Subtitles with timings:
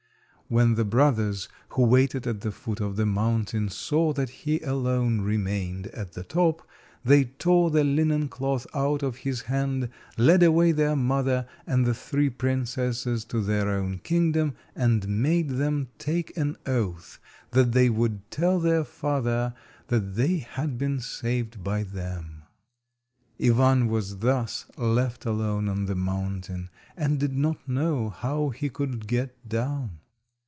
[0.59, 5.21] When the brothers, who waited at the foot of the mountain, saw that he alone
[5.21, 6.67] remained on the top,
[7.05, 9.87] they tore the linen cloth out of his hand,
[10.17, 15.87] led away their mother and the three princesses to their own kingdom, and made them
[15.97, 17.17] take an oath
[17.51, 19.53] that they would tell their father
[19.87, 22.43] that they had been saved by them.
[23.41, 29.07] Ivan was thus left alone on the mountain, and did not know how he could
[29.07, 29.99] get down.